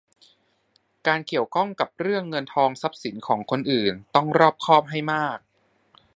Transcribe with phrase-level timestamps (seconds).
[1.07, 5.37] การเกี่ยวข้องกับเรื่องเงินทองทรัพย์สินของคนอื่นต้องรอบคอบให้มาก